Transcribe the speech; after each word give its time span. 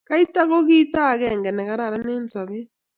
Kaita 0.09 0.41
ko 0.49 0.57
kito 0.67 1.01
akenge 1.11 1.51
ne 1.53 1.63
kararan 1.69 2.09
eng 2.13 2.27
sobee. 2.33 2.63